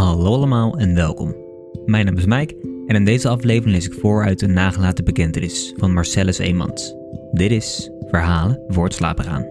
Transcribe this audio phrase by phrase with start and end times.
[0.00, 1.36] Hallo allemaal en welkom.
[1.86, 2.54] Mijn naam is Mike
[2.86, 6.94] en in deze aflevering lees ik voor uit een nagelaten bekentenis van Marcellus Eemans.
[7.32, 9.46] Dit is Verhalen voor het slapen gaan.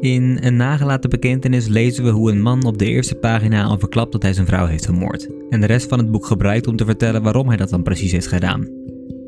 [0.00, 4.12] In een nagelaten bekentenis lezen we hoe een man op de eerste pagina al verklapt
[4.12, 5.28] dat hij zijn vrouw heeft vermoord.
[5.50, 8.12] En de rest van het boek gebruikt om te vertellen waarom hij dat dan precies
[8.12, 8.68] heeft gedaan.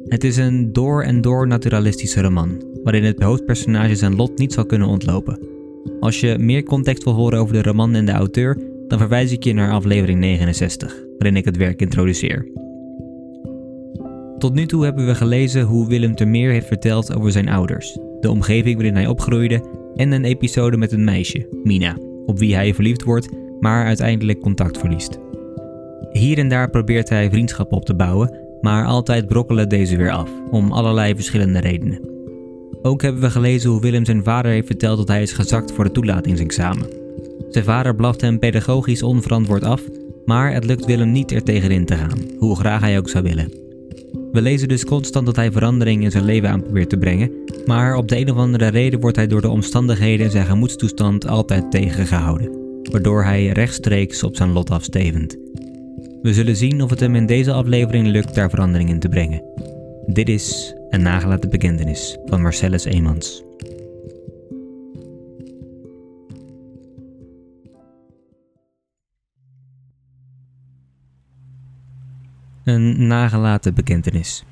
[0.05, 4.67] Het is een door en door naturalistische roman, waarin het hoofdpersonage zijn lot niet zal
[4.67, 5.59] kunnen ontlopen.
[6.01, 9.45] Als je meer context wil horen over de roman en de auteur, dan verwijs ik
[9.45, 12.47] je naar aflevering 69, waarin ik het werk introduceer.
[14.39, 18.31] Tot nu toe hebben we gelezen hoe Willem Termeer heeft verteld over zijn ouders, de
[18.31, 23.03] omgeving waarin hij opgroeide en een episode met een meisje, Mina, op wie hij verliefd
[23.03, 23.29] wordt,
[23.61, 25.19] maar uiteindelijk contact verliest.
[26.13, 30.31] Hier en daar probeert hij vriendschap op te bouwen, maar altijd brokkelen deze weer af,
[30.51, 32.20] om allerlei verschillende redenen.
[32.83, 35.85] Ook hebben we gelezen hoe Willem zijn vader heeft verteld dat hij is gezakt voor
[35.85, 36.87] het toelatingsexamen.
[37.51, 39.83] Zijn vader blaft hem pedagogisch onverantwoord af,
[40.25, 43.53] maar het lukt Willem niet er tegenin te gaan, hoe graag hij ook zou willen.
[44.33, 47.31] We lezen dus constant dat hij verandering in zijn leven aan probeert te brengen,
[47.67, 51.27] maar op de een of andere reden wordt hij door de omstandigheden en zijn gemoedstoestand
[51.27, 52.51] altijd tegengehouden,
[52.91, 55.37] waardoor hij rechtstreeks op zijn lot afstevend.
[56.23, 59.43] We zullen zien of het hem in deze aflevering lukt daar verandering in te brengen.
[60.07, 63.43] Dit is een nagelaten bekentenis van Marcellus Eemans.
[72.65, 74.45] Een nagelaten bekentenis.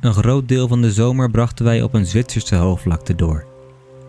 [0.00, 3.46] Een groot deel van de zomer brachten wij op een Zwitserse hoogvlakte door.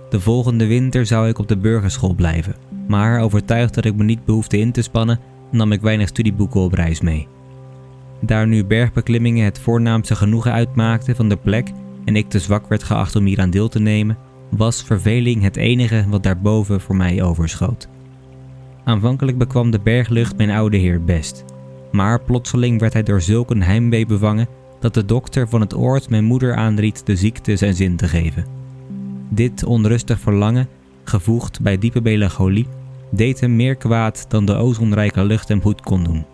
[0.09, 2.55] De volgende winter zou ik op de burgerschool blijven,
[2.87, 5.19] maar overtuigd dat ik me niet behoefde in te spannen,
[5.51, 7.27] nam ik weinig studieboeken op reis mee.
[8.21, 11.71] Daar nu bergbeklimmingen het voornaamste genoegen uitmaakten van de plek
[12.05, 14.17] en ik te zwak werd geacht om hier aan deel te nemen,
[14.49, 17.87] was verveling het enige wat daarboven voor mij overschoot.
[18.83, 21.45] Aanvankelijk bekwam de berglucht mijn oude heer best,
[21.91, 24.47] maar plotseling werd hij door zulk een heimwee bevangen
[24.79, 28.45] dat de dokter van het oord mijn moeder aanried de ziekte zijn zin te geven.
[29.29, 30.67] Dit onrustig verlangen,
[31.03, 32.67] gevoegd bij diepe melancholie,
[33.11, 36.25] deed hem meer kwaad dan de ozonrijke lucht hem goed kon doen.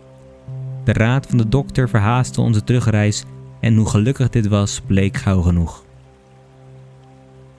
[0.84, 3.24] De raad van de dokter verhaastte onze terugreis
[3.60, 5.84] en hoe gelukkig dit was bleek gauw genoeg.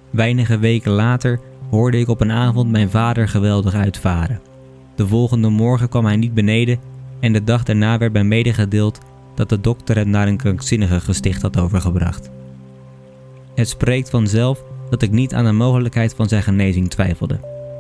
[0.10, 1.40] Weinige weken later
[1.70, 4.42] hoorde ik op een avond mijn vader geweldig uitvaren.
[4.96, 6.80] De volgende morgen kwam hij niet beneden
[7.20, 9.00] en de dag daarna werd mij medegedeeld
[9.36, 12.30] dat de dokter hem naar een krankzinnige gesticht had overgebracht.
[13.56, 17.40] Het spreekt vanzelf dat ik niet aan de mogelijkheid van zijn genezing twijfelde,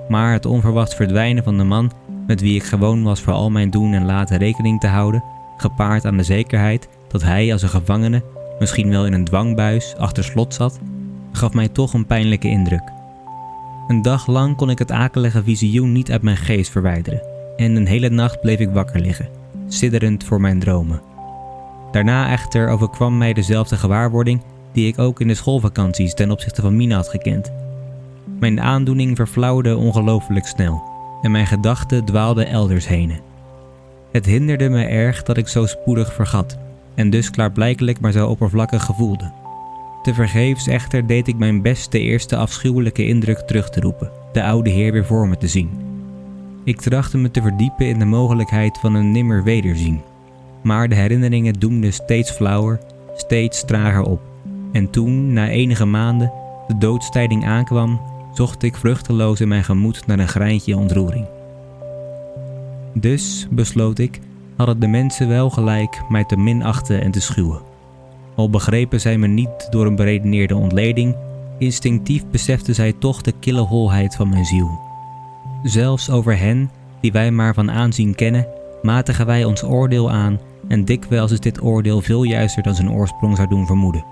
[0.09, 1.91] maar het onverwacht verdwijnen van de man
[2.27, 5.23] met wie ik gewoon was voor al mijn doen en laten rekening te houden,
[5.57, 8.23] gepaard aan de zekerheid dat hij als een gevangene,
[8.59, 10.79] misschien wel in een dwangbuis, achter slot zat,
[11.31, 12.91] gaf mij toch een pijnlijke indruk.
[13.87, 17.21] Een dag lang kon ik het akelige visioen niet uit mijn geest verwijderen
[17.57, 19.29] en een hele nacht bleef ik wakker liggen,
[19.67, 21.01] sidderend voor mijn dromen.
[21.91, 26.75] Daarna echter overkwam mij dezelfde gewaarwording die ik ook in de schoolvakanties ten opzichte van
[26.75, 27.51] Mina had gekend.
[28.39, 30.83] Mijn aandoening verflauwde ongelooflijk snel
[31.21, 33.19] en mijn gedachten dwaalden elders heen.
[34.13, 36.57] Het hinderde me erg dat ik zo spoedig vergat
[36.95, 39.31] en dus klaarblijkelijk maar zo oppervlakkig gevoelde.
[40.01, 44.69] Tevergeefs echter deed ik mijn best de eerste afschuwelijke indruk terug te roepen, de oude
[44.69, 45.69] heer weer voor me te zien.
[46.63, 50.01] Ik trachtte me te verdiepen in de mogelijkheid van een nimmer wederzien,
[50.63, 52.79] maar de herinneringen doemden steeds flauwer,
[53.15, 54.21] steeds trager op.
[54.71, 56.31] En toen, na enige maanden,
[56.67, 58.01] de doodstijding aankwam,
[58.33, 61.25] zocht ik vruchteloos in mijn gemoed naar een greintje ontroering.
[62.93, 64.19] Dus, besloot ik,
[64.55, 67.61] hadden de mensen wel gelijk mij te minachten en te schuwen.
[68.35, 71.15] Al begrepen zij me niet door een beredeneerde ontleding,
[71.57, 74.79] instinctief beseften zij toch de kille holheid van mijn ziel.
[75.63, 78.47] Zelfs over hen, die wij maar van aanzien kennen,
[78.81, 83.35] matigen wij ons oordeel aan en dikwijls is dit oordeel veel juister dan zijn oorsprong
[83.35, 84.05] zou doen vermoeden.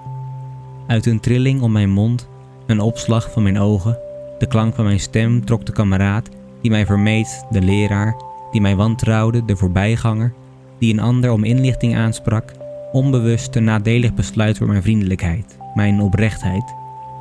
[0.88, 2.28] Uit een trilling om mijn mond,
[2.66, 3.98] een opslag van mijn ogen,
[4.40, 6.30] de klank van mijn stem trok de kameraad
[6.62, 8.16] die mij vermeed, de leraar,
[8.52, 10.34] die mij wantrouwde, de voorbijganger,
[10.80, 12.52] die een ander om inlichting aansprak,
[12.92, 16.74] onbewust een nadelig besluit voor mijn vriendelijkheid, mijn oprechtheid,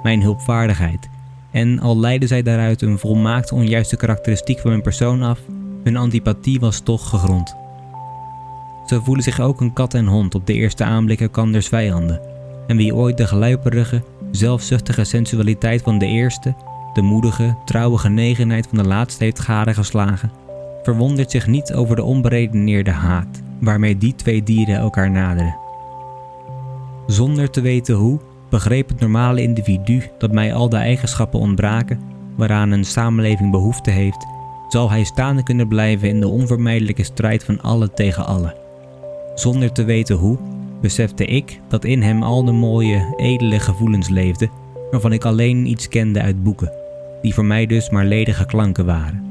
[0.03, 1.09] mijn hulpvaardigheid.
[1.51, 5.41] En al leidden zij daaruit een volmaakt onjuiste karakteristiek van mijn persoon af,
[5.85, 7.55] hun antipathie was toch gegrond.
[8.87, 12.21] Zo voelen zich ook een kat en hond op de eerste aanblik elkanders vijanden.
[12.67, 16.55] En wie ooit de geluiperige, zelfzuchtige sensualiteit van de eerste,
[16.93, 20.31] de moedige, trouwe genegenheid van de laatste heeft gadegeslagen,
[20.83, 25.57] verwondert zich niet over de onberedeneerde haat waarmee die twee dieren elkaar naderen.
[27.07, 32.01] Zonder te weten hoe, begreep het normale individu dat mij al de eigenschappen ontbraken
[32.37, 34.27] waaraan een samenleving behoefte heeft,
[34.69, 38.57] zal hij staande kunnen blijven in de onvermijdelijke strijd van alle tegen alle.
[39.35, 40.39] Zonder te weten hoe,
[40.81, 44.51] besefte ik dat in hem al de mooie, edele gevoelens leefden,
[44.91, 46.73] waarvan ik alleen iets kende uit boeken,
[47.23, 49.30] die voor mij dus maar ledige klanken waren.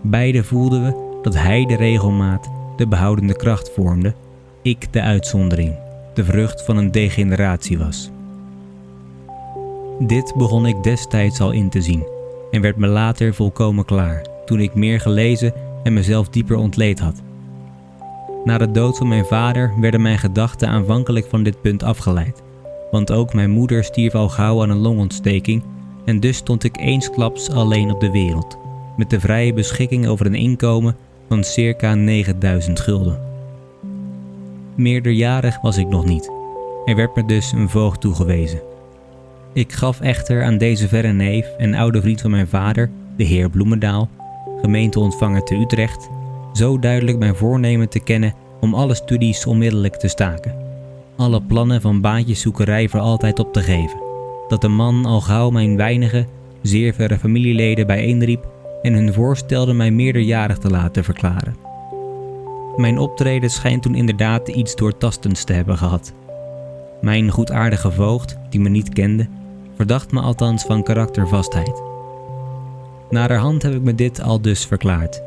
[0.00, 4.14] Beide voelden we dat hij de regelmaat, de behoudende kracht vormde,
[4.62, 5.74] ik de uitzondering,
[6.14, 8.10] de vrucht van een degeneratie was.
[9.98, 12.06] Dit begon ik destijds al in te zien
[12.50, 15.52] en werd me later volkomen klaar toen ik meer gelezen
[15.82, 17.22] en mezelf dieper ontleed had.
[18.44, 22.42] Na de dood van mijn vader werden mijn gedachten aanvankelijk van dit punt afgeleid,
[22.90, 25.62] want ook mijn moeder stierf al gauw aan een longontsteking
[26.04, 28.58] en dus stond ik eensklaps alleen op de wereld,
[29.00, 30.96] met de vrije beschikking over een inkomen
[31.28, 33.20] van circa 9000 gulden.
[34.74, 36.30] Meerderjarig was ik nog niet.
[36.84, 38.60] Er werd me dus een voogd toegewezen.
[39.52, 43.50] Ik gaf echter aan deze verre neef en oude vriend van mijn vader, de heer
[43.50, 44.08] Bloemendaal,
[44.60, 46.08] gemeenteontvanger te Utrecht,
[46.52, 50.54] zo duidelijk mijn voornemen te kennen om alle studies onmiddellijk te staken.
[51.16, 54.00] Alle plannen van baantjeszoekerij voor altijd op te geven.
[54.48, 56.26] Dat de man al gauw mijn weinige,
[56.62, 61.56] zeer verre familieleden bijeenriep en hun voorstelde mij meerderjarig te laten verklaren.
[62.76, 66.12] Mijn optreden schijnt toen inderdaad iets doortastends te hebben gehad.
[67.00, 69.28] Mijn goedaardige voogd, die me niet kende,
[69.76, 71.82] verdacht me althans van karaktervastheid.
[73.10, 75.22] Naderhand heb ik me dit al dus verklaard.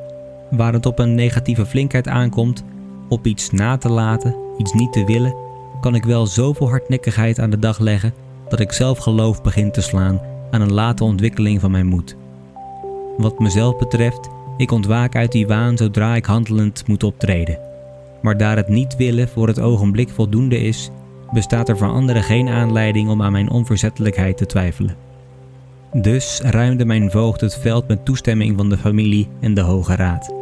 [0.50, 2.63] Waar het op een negatieve flinkheid aankomt,
[3.09, 5.35] op iets na te laten, iets niet te willen,
[5.81, 8.13] kan ik wel zoveel hardnekkigheid aan de dag leggen
[8.50, 10.21] dat ik zelf geloof begin te slaan
[10.51, 12.15] aan een late ontwikkeling van mijn moed.
[13.18, 17.60] Wat mezelf betreft, ik ontwaak uit die waan zodra ik handelend moet optreden.
[18.21, 20.89] Maar daar het niet willen voor het ogenblik voldoende is,
[21.31, 24.95] bestaat er voor anderen geen aanleiding om aan mijn onverzettelijkheid te twijfelen.
[25.94, 30.33] Dus ruimde mijn voogd het veld met toestemming van de familie en de Hoge Raad.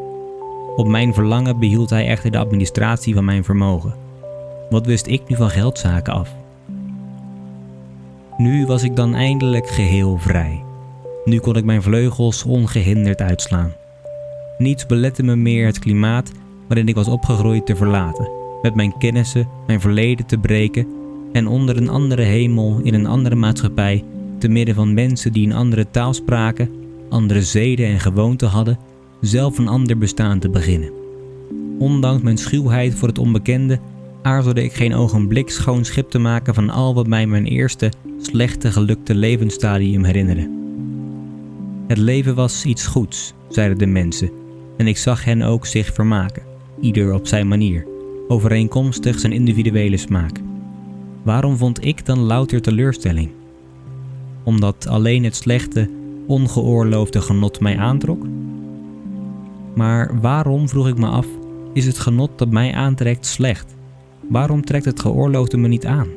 [0.76, 3.94] Op mijn verlangen behield hij echter de administratie van mijn vermogen.
[4.70, 6.30] Wat wist ik nu van geldzaken af?
[8.38, 10.64] Nu was ik dan eindelijk geheel vrij.
[11.32, 13.74] Nu kon ik mijn vleugels ongehinderd uitslaan.
[14.58, 16.32] Niets belette me meer het klimaat
[16.68, 18.30] waarin ik was opgegroeid te verlaten,
[18.62, 20.88] met mijn kennissen, mijn verleden te breken
[21.32, 24.04] en onder een andere hemel in een andere maatschappij,
[24.40, 26.70] te midden van mensen die een andere taal spraken,
[27.10, 28.80] andere zeden en gewoonten hadden,
[29.22, 30.92] zelf een ander bestaan te beginnen.
[31.80, 33.80] Ondanks mijn schuwheid voor het onbekende
[34.22, 37.92] aarzelde ik geen ogenblik schoon schip te maken van al wat mij mijn eerste,
[38.22, 40.61] slechte gelukte levensstadium herinnerde.
[41.92, 44.30] Het leven was iets goeds, zeiden de mensen,
[44.78, 46.44] en ik zag hen ook zich vermaken,
[46.80, 47.86] ieder op zijn manier,
[48.28, 50.40] overeenkomstig zijn individuele smaak.
[51.24, 53.30] Waarom vond ik dan louter teleurstelling?
[54.44, 55.90] Omdat alleen het slechte,
[56.28, 58.26] ongeoorloofde genot mij aantrok?
[59.76, 61.28] Maar waarom, vroeg ik me af,
[61.74, 63.76] is het genot dat mij aantrekt slecht?
[64.30, 66.08] Waarom trekt het geoorloofde me niet aan?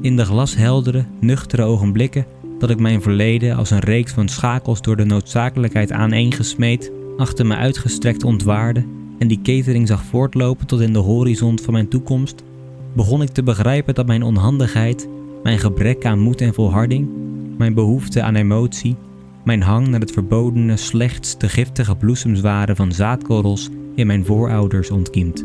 [0.00, 2.26] In de glasheldere, nuchtere ogenblikken
[2.58, 7.56] dat ik mijn verleden als een reeks van schakels door de noodzakelijkheid aaneengesmeed, achter me
[7.56, 8.84] uitgestrekt ontwaarde
[9.18, 12.42] en die ketering zag voortlopen tot in de horizon van mijn toekomst,
[12.92, 15.08] begon ik te begrijpen dat mijn onhandigheid,
[15.42, 17.08] mijn gebrek aan moed en volharding,
[17.58, 18.96] mijn behoefte aan emotie,
[19.44, 24.90] mijn hang naar het verbodene slechts de giftige bloesems waren van zaadkorrels in mijn voorouders
[24.90, 25.44] ontkiemd.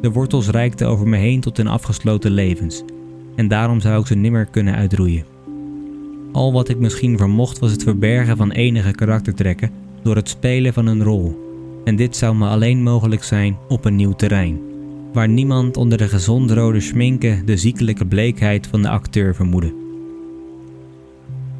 [0.00, 2.84] De wortels reikten over me heen tot in afgesloten levens,
[3.36, 5.33] en daarom zou ik ze nimmer kunnen uitroeien.
[6.34, 9.70] Al wat ik misschien vermocht was het verbergen van enige karaktertrekken
[10.02, 11.38] door het spelen van een rol.
[11.84, 14.60] En dit zou me alleen mogelijk zijn op een nieuw terrein,
[15.12, 19.74] waar niemand onder de gezond rode schminken de ziekelijke bleekheid van de acteur vermoedde.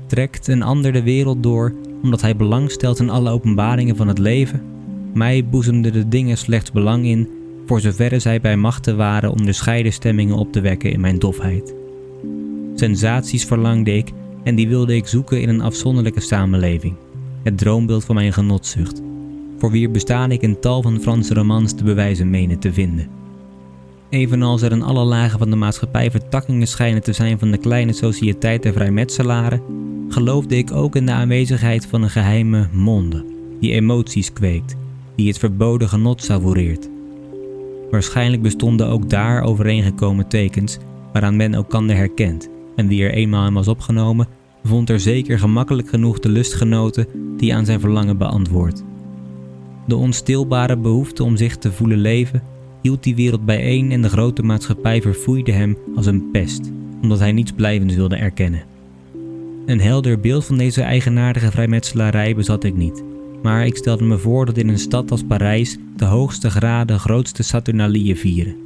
[0.06, 4.18] Trekt een ander de wereld door omdat hij belang stelt in alle openbaringen van het
[4.18, 4.62] leven?
[5.12, 7.28] Mij boezemden de dingen slechts belang in,
[7.66, 11.74] voor zoverre zij bij machten waren onderscheiden stemmingen op te wekken in mijn dofheid.
[12.74, 14.12] Sensaties verlangde ik
[14.44, 16.94] en die wilde ik zoeken in een afzonderlijke samenleving,
[17.42, 19.02] het droombeeld van mijn genotzucht,
[19.58, 23.08] voor wie bestaan ik in tal van Franse romans te bewijzen menen te vinden.
[24.08, 27.92] Evenals er in alle lagen van de maatschappij vertakkingen schijnen te zijn van de kleine
[27.92, 29.62] sociëteit der vrijmetselaren,
[30.08, 33.24] geloofde ik ook in de aanwezigheid van een geheime monde,
[33.60, 34.76] die emoties kweekt,
[35.16, 36.88] die het verboden genot savoureert.
[37.90, 40.78] Waarschijnlijk bestonden ook daar overeengekomen tekens
[41.12, 44.26] waaraan men elkander herkent, en wie er eenmaal in was opgenomen,
[44.64, 48.84] vond er zeker gemakkelijk genoeg de lustgenoten die aan zijn verlangen beantwoordt.
[49.86, 52.42] De onstilbare behoefte om zich te voelen leven
[52.82, 56.70] hield die wereld bijeen en de grote maatschappij verfoeide hem als een pest,
[57.02, 58.62] omdat hij niets blijvends wilde erkennen.
[59.66, 63.04] Een helder beeld van deze eigenaardige vrijmetselarij bezat ik niet,
[63.42, 67.42] maar ik stelde me voor dat in een stad als Parijs de hoogste graden grootste
[67.42, 68.56] Saturnalieën vieren.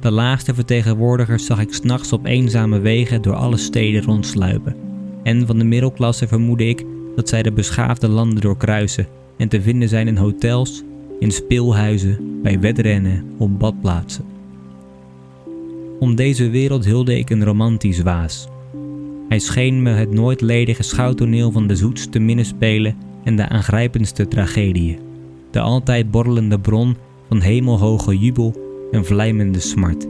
[0.00, 4.76] De laagste vertegenwoordigers zag ik s'nachts op eenzame wegen door alle steden rondsluipen.
[5.22, 6.84] En van de middelklasse vermoedde ik
[7.16, 10.82] dat zij de beschaafde landen doorkruisen en te vinden zijn in hotels,
[11.18, 14.24] in speelhuizen, bij wedrennen, op badplaatsen.
[15.98, 18.48] Om deze wereld hulde ik een romantisch waas.
[19.28, 24.98] Hij scheen me het nooit ledige schouwtoneel van de zoetste minnespelen en de aangrijpendste tragedieën,
[25.50, 26.96] de altijd borrelende bron
[27.28, 30.06] van hemelhoge jubel en vlijmende smart,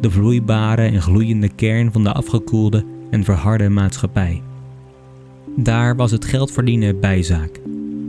[0.00, 4.42] de vloeibare en gloeiende kern van de afgekoelde en verharde maatschappij.
[5.56, 7.60] Daar was het geld verdienen bijzaak,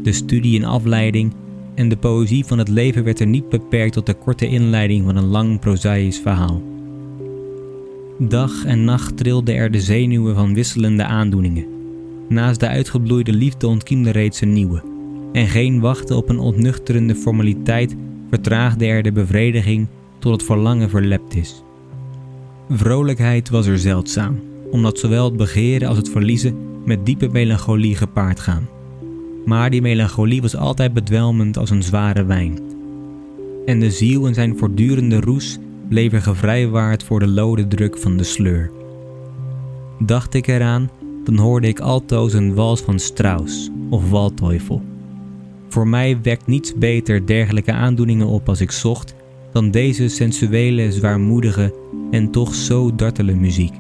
[0.04, 1.34] de studie en afleiding
[1.76, 5.16] en de poëzie van het leven werd er niet beperkt tot de korte inleiding van
[5.16, 6.62] een lang prozaïsch verhaal.
[8.20, 11.66] Dag en nacht trilden er de zenuwen van wisselende aandoeningen.
[12.30, 14.82] Naast de uitgebloeide liefde ontkiemde reeds een nieuwe.
[15.32, 17.96] En geen wachten op een ontnuchterende formaliteit
[18.30, 19.88] vertraagde er de bevrediging
[20.20, 21.64] tot het verlangen verlept is.
[22.70, 24.40] Vrolijkheid was er zeldzaam,
[24.72, 26.56] omdat zowel het begeren als het verliezen
[26.86, 28.68] met diepe melancholie gepaard gaan.
[29.46, 32.60] Maar die melancholie was altijd bedwelmend als een zware wijn.
[33.66, 35.58] En de ziel in zijn voortdurende roes
[35.90, 38.72] bleef er gevrijwaard voor de lode druk van de sleur.
[40.00, 40.90] Dacht ik eraan,
[41.24, 44.82] dan hoorde ik altoos een wals van Strauss of Waldteufel.
[45.78, 49.16] Voor mij wekt niets beter dergelijke aandoeningen op als ik zocht
[49.52, 51.74] dan deze sensuele, zwaarmoedige
[52.12, 53.74] en toch zo dartele muziek.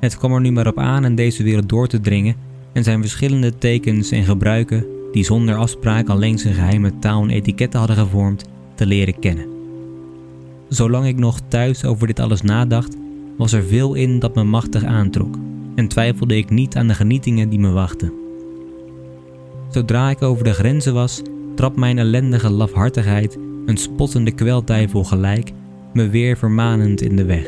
[0.00, 2.34] Het kwam er nu maar op aan in deze wereld door te dringen
[2.72, 7.78] en zijn verschillende tekens en gebruiken, die zonder afspraak alleen zijn geheime taal en etiketten
[7.78, 8.44] hadden gevormd,
[8.74, 9.46] te leren kennen.
[10.68, 12.96] Zolang ik nog thuis over dit alles nadacht,
[13.36, 15.38] was er veel in dat me machtig aantrok
[15.74, 18.21] en twijfelde ik niet aan de genietingen die me wachten.
[19.72, 21.22] Zodra ik over de grenzen was,
[21.54, 25.52] trap mijn ellendige lafhartigheid, een spottende kwelduivel gelijk,
[25.92, 27.46] me weer vermanend in de weg.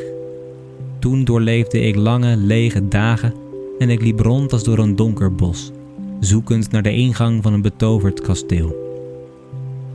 [0.99, 3.33] Toen doorleefde ik lange, lege dagen
[3.79, 5.71] en ik liep rond als door een donker bos,
[6.19, 8.75] zoekend naar de ingang van een betoverd kasteel.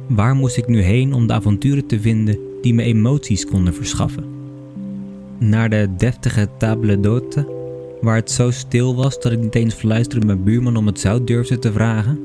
[0.06, 4.24] Waar moest ik nu heen om de avonturen te vinden die me emoties konden verschaffen?
[5.38, 7.59] Naar de deftige table d'hôte,
[8.00, 11.26] waar het zo stil was dat ik niet eens fluisterend mijn buurman om het zout
[11.26, 12.20] durfde te vragen?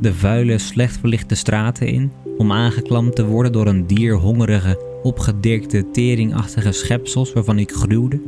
[0.00, 5.90] De vuile, slecht verlichte straten in, om aangeklampt te worden door een dier hongerige, opgedirkte,
[5.90, 8.20] teringachtige schepsels waarvan ik gruwde?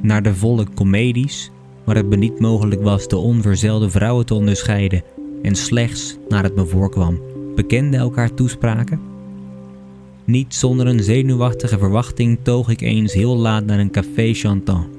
[0.00, 1.50] naar de volle comedies,
[1.84, 5.02] waar het me niet mogelijk was de onverzelde vrouwen te onderscheiden
[5.42, 7.20] en slechts, naar het me voorkwam,
[7.54, 9.00] bekenden elkaar toespraken?
[10.24, 14.97] Niet zonder een zenuwachtige verwachting toog ik eens heel laat naar een café chantant.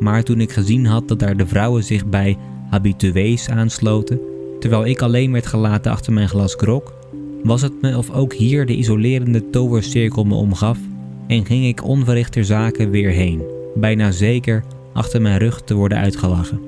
[0.00, 2.36] Maar toen ik gezien had dat daar de vrouwen zich bij
[2.70, 4.20] habitués aansloten,
[4.60, 6.94] terwijl ik alleen werd gelaten achter mijn glas grog,
[7.42, 10.78] was het me of ook hier de isolerende tovercirkel me omgaf
[11.26, 16.60] en ging ik onverrichter zaken weer heen bijna zeker achter mijn rug te worden uitgelachen.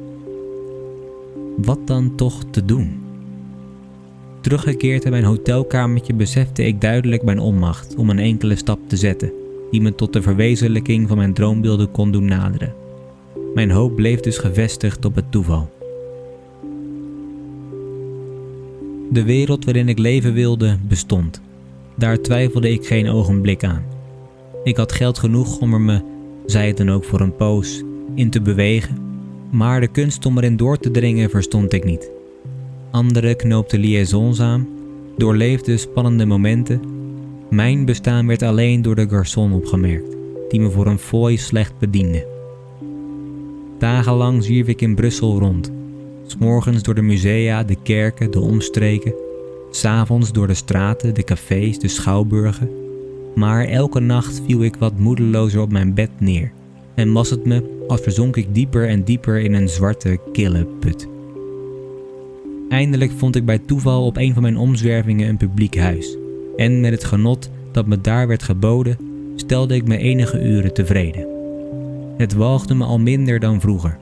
[1.56, 3.00] Wat dan toch te doen?
[4.40, 9.32] Teruggekeerd in mijn hotelkamertje besefte ik duidelijk mijn onmacht om een enkele stap te zetten
[9.70, 12.74] die me tot de verwezenlijking van mijn droombeelden kon doen naderen.
[13.54, 15.70] Mijn hoop bleef dus gevestigd op het toeval.
[19.10, 21.40] De wereld waarin ik leven wilde bestond.
[21.94, 23.84] Daar twijfelde ik geen ogenblik aan.
[24.64, 26.00] Ik had geld genoeg om er me
[26.50, 27.82] zij het dan ook voor een poos,
[28.14, 28.98] in te bewegen,
[29.50, 32.10] maar de kunst om erin door te dringen verstond ik niet.
[32.90, 34.68] Anderen knoopten liaisons aan,
[35.16, 36.80] doorleefden spannende momenten.
[37.50, 40.16] Mijn bestaan werd alleen door de garçon opgemerkt,
[40.48, 42.29] die me voor een fooi slecht bediende.
[43.80, 45.72] Dagenlang zwierf ik in Brussel rond,
[46.26, 49.14] s'morgens door de musea, de kerken, de omstreken,
[49.70, 52.70] s'avonds door de straten, de cafés, de schouwburgen.
[53.34, 56.52] Maar elke nacht viel ik wat moedelozer op mijn bed neer.
[56.94, 61.08] En was het me als verzonk ik dieper en dieper in een zwarte, kille put.
[62.68, 66.16] Eindelijk vond ik bij toeval op een van mijn omzwervingen een publiek huis.
[66.56, 68.98] En met het genot dat me daar werd geboden,
[69.36, 71.39] stelde ik me enige uren tevreden.
[72.20, 73.98] Het walgde me al minder dan vroeger.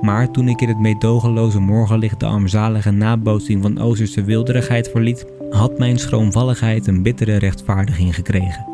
[0.00, 5.78] Maar toen ik in het meedogenloze morgenlicht de armzalige nabootsing van Oosterse wilderigheid verliet, had
[5.78, 8.66] mijn schroomvalligheid een bittere rechtvaardiging gekregen.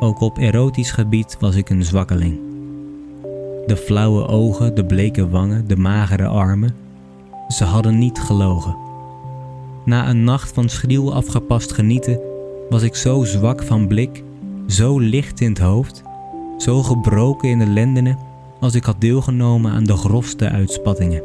[0.00, 2.38] Ook op erotisch gebied was ik een zwakkeling.
[3.66, 6.74] De flauwe ogen, de bleke wangen, de magere armen,
[7.48, 8.76] ze hadden niet gelogen.
[9.84, 12.20] Na een nacht van schriel afgepast genieten
[12.68, 14.22] was ik zo zwak van blik,
[14.66, 16.02] zo licht in het hoofd,
[16.62, 18.18] zo gebroken in de lendenen
[18.60, 21.22] als ik had deelgenomen aan de grofste uitspattingen.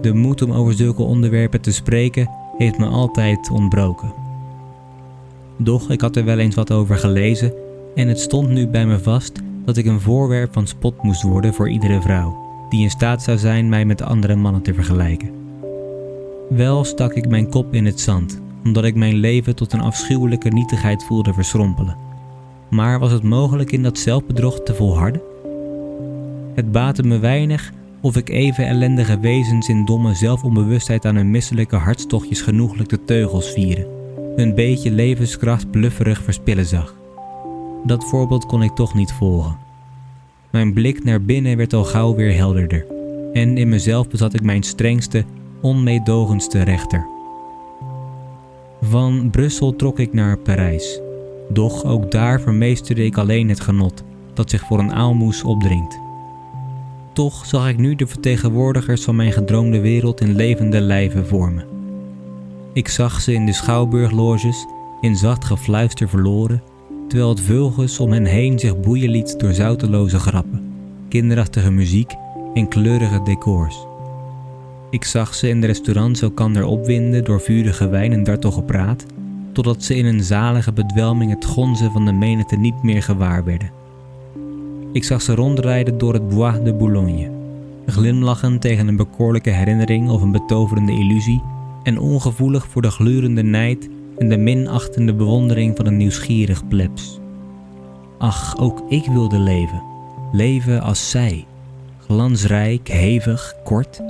[0.00, 4.12] De moed om over zulke onderwerpen te spreken heeft me altijd ontbroken.
[5.56, 7.52] Doch ik had er wel eens wat over gelezen
[7.94, 11.54] en het stond nu bij me vast dat ik een voorwerp van spot moest worden
[11.54, 15.30] voor iedere vrouw die in staat zou zijn mij met andere mannen te vergelijken.
[16.48, 20.48] Wel stak ik mijn kop in het zand, omdat ik mijn leven tot een afschuwelijke
[20.48, 22.07] nietigheid voelde verschrompelen.
[22.70, 25.20] Maar was het mogelijk in dat zelfbedrog te volharden?
[26.54, 31.76] Het baatte me weinig of ik even ellendige wezens in domme zelfonbewustheid aan hun misselijke
[31.76, 33.86] hartstochtjes genoeglijk de teugels vieren,
[34.36, 36.94] een beetje levenskracht blufferig verspillen zag.
[37.84, 39.56] Dat voorbeeld kon ik toch niet volgen.
[40.50, 42.86] Mijn blik naar binnen werd al gauw weer helderder,
[43.32, 45.24] en in mezelf bezat ik mijn strengste,
[45.60, 47.06] onmeedogendste rechter.
[48.80, 51.00] Van Brussel trok ik naar Parijs,
[51.48, 54.02] doch ook daar vermeesterde ik alleen het genot
[54.34, 55.98] dat zich voor een aalmoes opdringt.
[57.12, 61.64] Toch zag ik nu de vertegenwoordigers van mijn gedroomde wereld in levende lijven vormen.
[62.72, 64.66] Ik zag ze in de schouwburgloges
[65.00, 66.62] in zacht gefluister verloren
[67.08, 70.72] terwijl het vulgus om hen heen zich boeien liet door zouteloze grappen,
[71.08, 72.12] kinderachtige muziek
[72.54, 73.86] en kleurige decors.
[74.90, 79.06] Ik zag ze in de restaurants elkander opwinden door vurige wijn en dartelgepraat,
[79.52, 83.70] totdat ze in een zalige bedwelming het gonzen van de menigte niet meer gewaar werden.
[84.92, 87.30] Ik zag ze rondrijden door het Bois de Boulogne,
[87.86, 91.42] glimlachend tegen een bekoorlijke herinnering of een betoverende illusie
[91.82, 97.20] en ongevoelig voor de glurende nijd en de minachtende bewondering van een nieuwsgierig plebs.
[98.18, 99.82] Ach, ook ik wilde leven.
[100.32, 101.46] Leven als zij.
[101.98, 104.02] Glansrijk, hevig, kort.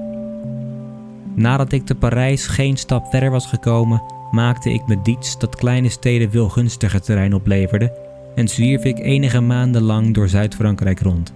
[1.35, 5.89] Nadat ik te Parijs geen stap verder was gekomen, maakte ik me diets dat kleine
[5.89, 7.93] steden veel gunstiger terrein opleverde
[8.35, 11.33] en zwierf ik enige maanden lang door Zuid-Frankrijk rond,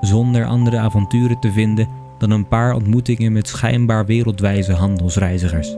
[0.00, 5.76] zonder andere avonturen te vinden dan een paar ontmoetingen met schijnbaar wereldwijze handelsreizigers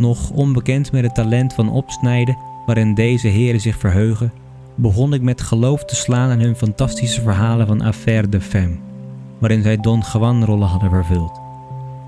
[0.00, 2.36] nog onbekend met het talent van opsnijden
[2.66, 4.32] waarin deze heren zich verheugen,
[4.74, 8.76] begon ik met geloof te slaan aan hun fantastische verhalen van Affaire de Femme,
[9.38, 11.40] waarin zij Don Juan rollen hadden vervuld.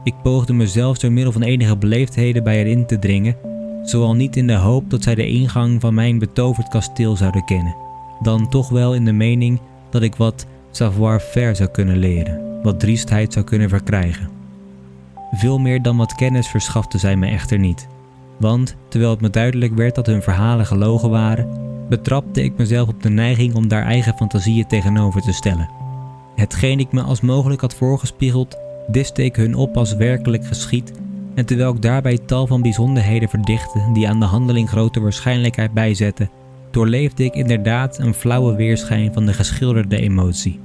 [0.04, 3.36] Ik poogde mezelf door middel van enige beleefdheden bij hen in te dringen,
[3.82, 7.76] zowel niet in de hoop dat zij de ingang van mijn betoverd kasteel zouden kennen,
[8.20, 9.60] dan toch wel in de mening
[9.90, 14.28] dat ik wat savoir-faire zou kunnen leren, wat driestheid zou kunnen verkrijgen.
[15.32, 17.86] Veel meer dan wat kennis verschafte zij me echter niet.
[18.36, 21.48] Want terwijl het me duidelijk werd dat hun verhalen gelogen waren,
[21.88, 25.68] betrapte ik mezelf op de neiging om daar eigen fantasieën tegenover te stellen.
[26.36, 28.56] Hetgeen ik me als mogelijk had voorgespiegeld,
[28.92, 30.92] diste ik hun op als werkelijk geschied,
[31.35, 36.31] en terwijl ik daarbij tal van bijzonderheden verdichtte die aan de handeling grote waarschijnlijkheid bijzetten,
[36.70, 40.61] doorleefde ik inderdaad een flauwe weerschijn van de geschilderde emotie.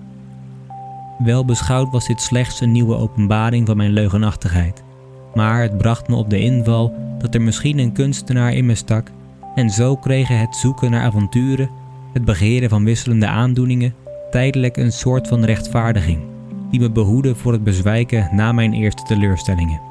[1.17, 4.83] Wel beschouwd was dit slechts een nieuwe openbaring van mijn leugenachtigheid,
[5.33, 9.11] maar het bracht me op de inval dat er misschien een kunstenaar in me stak.
[9.55, 11.69] En zo kregen het zoeken naar avonturen,
[12.13, 13.93] het begeren van wisselende aandoeningen,
[14.31, 16.35] tijdelijk een soort van rechtvaardiging
[16.71, 19.81] die me behoedde voor het bezwijken na mijn eerste teleurstellingen.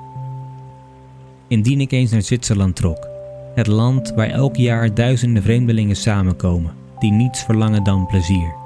[1.49, 3.09] Indien ik eens naar Zwitserland trok,
[3.55, 8.65] het land waar elk jaar duizenden vreemdelingen samenkomen, die niets verlangen dan plezier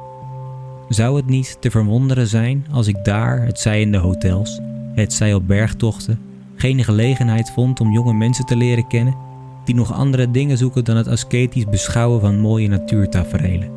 [0.94, 4.60] zou het niet te verwonderen zijn als ik daar, het zij in de hotels,
[4.94, 6.18] het zij op bergtochten,
[6.54, 9.14] geen gelegenheid vond om jonge mensen te leren kennen
[9.64, 13.70] die nog andere dingen zoeken dan het ascetisch beschouwen van mooie natuurtaferelen.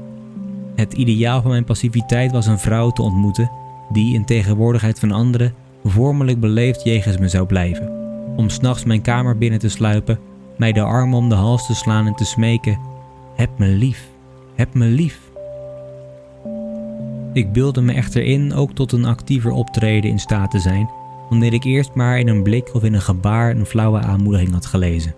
[0.75, 3.51] Het ideaal van mijn passiviteit was een vrouw te ontmoeten
[3.93, 5.53] die in tegenwoordigheid van anderen
[5.83, 7.89] vormelijk beleefd jegens me zou blijven,
[8.35, 10.19] om s'nachts mijn kamer binnen te sluipen,
[10.57, 12.79] mij de armen om de hals te slaan en te smeken:
[13.35, 14.07] Heb me lief,
[14.55, 15.19] heb me lief.
[17.33, 20.89] Ik beelde me echter in ook tot een actiever optreden in staat te zijn,
[21.29, 24.65] wanneer ik eerst maar in een blik of in een gebaar een flauwe aanmoediging had
[24.65, 25.13] gelezen.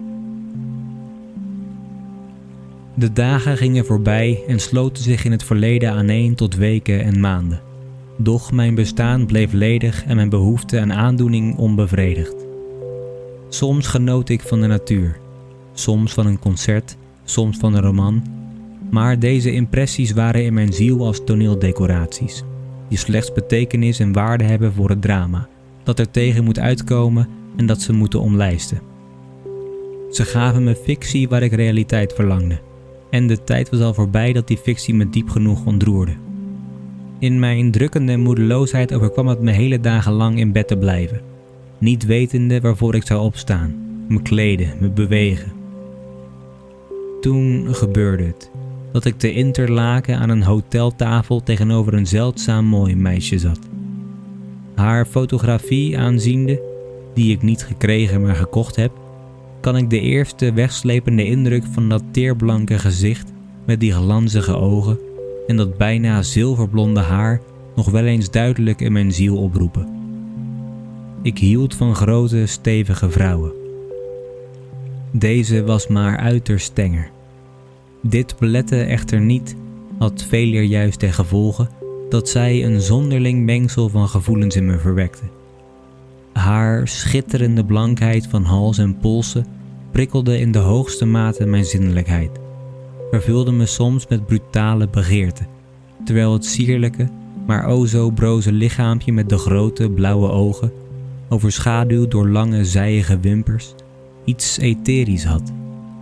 [2.93, 7.61] De dagen gingen voorbij en sloten zich in het verleden aaneen tot weken en maanden.
[8.17, 12.35] Doch mijn bestaan bleef ledig en mijn behoefte aan aandoening onbevredigd.
[13.49, 15.17] Soms genoot ik van de natuur,
[15.73, 18.23] soms van een concert soms van een roman,
[18.91, 22.43] maar deze impressies waren in mijn ziel als toneeldecoraties,
[22.89, 25.47] die slechts betekenis en waarde hebben voor het drama,
[25.83, 28.81] dat er tegen moet uitkomen en dat ze moeten omlijsten.
[30.11, 32.59] Ze gaven me fictie waar ik realiteit verlangde,
[33.09, 36.24] en de tijd was al voorbij dat die fictie me diep genoeg ontroerde.
[37.19, 41.21] In mijn drukkende moedeloosheid overkwam het me hele dagen lang in bed te blijven,
[41.77, 43.75] niet wetende waarvoor ik zou opstaan,
[44.07, 45.51] me kleden, me bewegen.
[47.21, 48.51] Toen gebeurde het
[48.91, 53.59] dat ik te Interlaken aan een hoteltafel tegenover een zeldzaam mooi meisje zat.
[54.75, 56.61] Haar fotografie aanziende,
[57.13, 58.91] die ik niet gekregen maar gekocht heb,
[59.59, 63.33] kan ik de eerste wegslepende indruk van dat teerblanke gezicht
[63.65, 64.99] met die glanzige ogen
[65.47, 67.41] en dat bijna zilverblonde haar
[67.75, 69.87] nog wel eens duidelijk in mijn ziel oproepen.
[71.21, 73.51] Ik hield van grote, stevige vrouwen.
[75.11, 77.09] Deze was maar uiterst stenger.
[78.01, 79.55] Dit belette echter niet,
[79.97, 81.67] had veeleer juist ten gevolge,
[82.09, 85.23] dat zij een zonderling mengsel van gevoelens in me verwekte.
[86.33, 89.45] Haar schitterende blankheid van hals en polsen
[89.91, 92.39] prikkelde in de hoogste mate mijn zinnelijkheid,
[93.11, 95.43] vervulde me soms met brutale begeerte,
[96.05, 97.09] terwijl het sierlijke,
[97.45, 100.71] maar o zo broze lichaampje met de grote blauwe ogen,
[101.29, 103.73] overschaduwd door lange zijige wimpers,
[104.23, 105.51] iets etherisch had,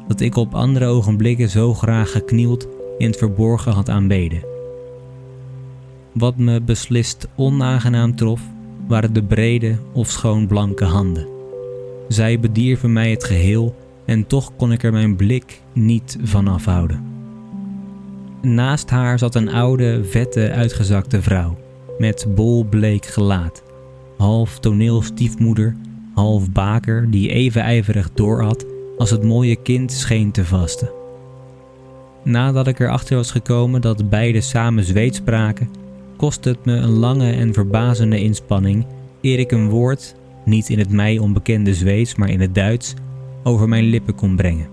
[0.07, 4.43] dat ik op andere ogenblikken zo graag geknield in het verborgen had aanbeden.
[6.13, 8.41] Wat me beslist onaangenaam trof,
[8.87, 11.27] waren de brede of schoon blanke handen.
[12.07, 17.03] Zij bedierven mij het geheel en toch kon ik er mijn blik niet van afhouden.
[18.41, 21.57] Naast haar zat een oude, vette, uitgezakte vrouw
[21.97, 23.63] met bolbleek gelaat,
[24.17, 25.75] half toneelstiefmoeder,
[26.13, 28.65] half baker die even ijverig doorhad
[28.97, 30.89] als het mooie kind scheen te vasten.
[32.23, 35.69] Nadat ik erachter was gekomen dat beide samen Zweeds spraken,
[36.17, 38.85] kostte het me een lange en verbazende inspanning
[39.21, 42.93] eer ik een woord, niet in het mij onbekende Zweeds, maar in het Duits,
[43.43, 44.67] over mijn lippen kon brengen.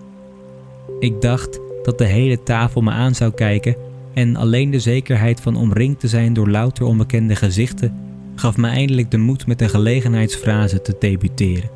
[0.98, 3.76] Ik dacht dat de hele tafel me aan zou kijken
[4.14, 7.94] en alleen de zekerheid van omringd te zijn door louter onbekende gezichten
[8.35, 11.70] gaf me eindelijk de moed met een gelegenheidsfrase te debuteren.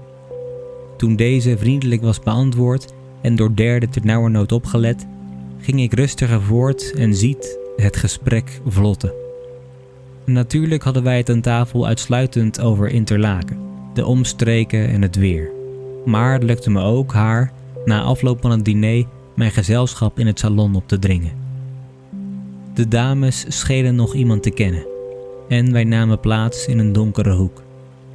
[0.96, 5.06] Toen deze vriendelijk was beantwoord en door derden ternauwernood opgelet,
[5.60, 9.12] ging ik rustiger voort en ziet het gesprek vlotten.
[10.24, 13.58] Natuurlijk hadden wij het aan tafel uitsluitend over Interlaken,
[13.94, 15.50] de omstreken en het weer.
[16.04, 17.52] Maar het lukte me ook haar,
[17.84, 21.32] na afloop van het diner, mijn gezelschap in het salon op te dringen.
[22.74, 24.86] De dames schenen nog iemand te kennen,
[25.48, 27.62] en wij namen plaats in een donkere hoek,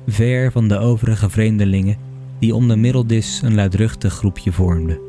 [0.07, 1.97] ver van de overige vreemdelingen
[2.39, 5.08] die om de middeldis een luidruchtig groepje vormden.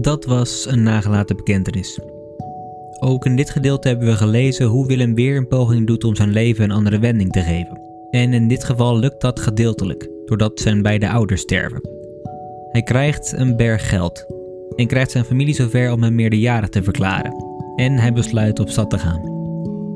[0.00, 2.00] Dat was een nagelaten bekentenis.
[2.98, 6.30] Ook in dit gedeelte hebben we gelezen hoe Willem weer een poging doet om zijn
[6.30, 7.80] leven een andere wending te geven.
[8.10, 11.80] En in dit geval lukt dat gedeeltelijk, doordat zijn beide ouders sterven.
[12.70, 14.24] Hij krijgt een berg geld
[14.76, 17.44] en krijgt zijn familie zover om hem meerderjarig te verklaren.
[17.76, 19.36] En hij besluit op stad te gaan.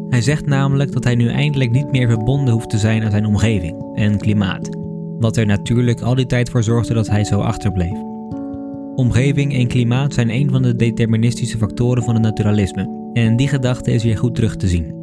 [0.09, 3.27] Hij zegt namelijk dat hij nu eindelijk niet meer verbonden hoeft te zijn aan zijn
[3.27, 4.69] omgeving en klimaat,
[5.19, 8.12] wat er natuurlijk al die tijd voor zorgde dat hij zo achterbleef.
[8.95, 13.93] Omgeving en klimaat zijn een van de deterministische factoren van het naturalisme, en die gedachte
[13.93, 14.95] is weer goed terug te zien.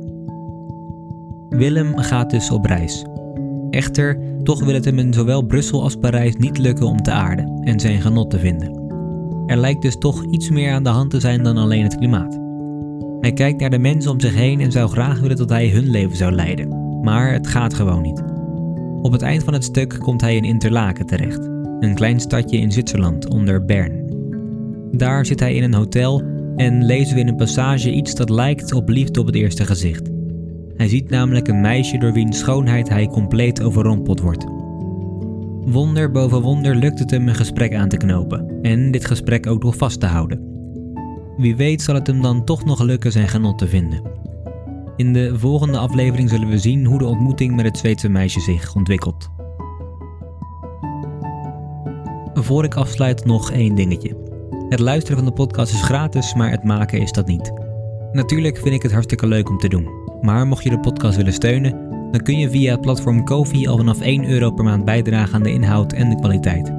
[1.49, 3.05] Willem gaat dus op reis.
[3.69, 7.61] Echter, toch wil het hem in zowel Brussel als Parijs niet lukken om te aarden
[7.63, 8.79] en zijn genot te vinden.
[9.45, 12.39] Er lijkt dus toch iets meer aan de hand te zijn dan alleen het klimaat.
[13.19, 15.89] Hij kijkt naar de mensen om zich heen en zou graag willen dat hij hun
[15.89, 18.23] leven zou leiden, maar het gaat gewoon niet.
[19.01, 21.49] Op het eind van het stuk komt hij in Interlaken terecht,
[21.79, 24.17] een klein stadje in Zwitserland onder Bern.
[24.91, 26.23] Daar zit hij in een hotel
[26.55, 30.09] en lezen we in een passage iets dat lijkt op liefde op het eerste gezicht.
[30.75, 34.45] Hij ziet namelijk een meisje door wiens schoonheid hij compleet overrompeld wordt.
[35.65, 39.63] Wonder boven wonder lukt het hem een gesprek aan te knopen en dit gesprek ook
[39.63, 40.47] nog vast te houden.
[41.37, 44.01] Wie weet zal het hem dan toch nog lukken zijn genot te vinden.
[44.95, 48.75] In de volgende aflevering zullen we zien hoe de ontmoeting met het Zweedse meisje zich
[48.75, 49.38] ontwikkelt.
[52.49, 54.15] Voor ik afsluit nog één dingetje.
[54.69, 57.53] Het luisteren van de podcast is gratis, maar het maken is dat niet.
[58.11, 59.87] Natuurlijk vind ik het hartstikke leuk om te doen.
[60.21, 61.71] Maar mocht je de podcast willen steunen,
[62.11, 65.43] dan kun je via het platform Kofi al vanaf 1 euro per maand bijdragen aan
[65.43, 66.73] de inhoud en de kwaliteit.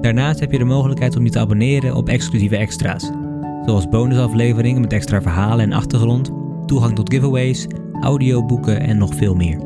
[0.00, 3.10] Daarnaast heb je de mogelijkheid om je te abonneren op exclusieve extra's,
[3.64, 6.30] zoals bonusafleveringen met extra verhalen en achtergrond,
[6.66, 7.66] toegang tot giveaways,
[8.00, 9.60] audioboeken en nog veel meer.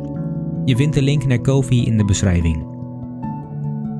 [0.64, 2.79] Je vindt de link naar Kofi in de beschrijving.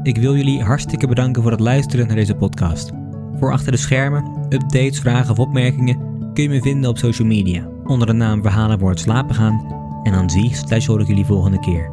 [0.03, 2.91] Ik wil jullie hartstikke bedanken voor het luisteren naar deze podcast.
[3.39, 5.99] Voor achter de schermen, updates, vragen of opmerkingen
[6.35, 9.75] kun je me vinden op social media onder de naam Verhalen voor het slapen gaan
[10.03, 11.91] en dan zie slash hoor ik jullie volgende keer.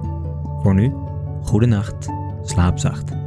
[0.61, 0.93] Voor nu,
[1.41, 2.09] goede nacht,
[2.43, 3.26] slaap zacht.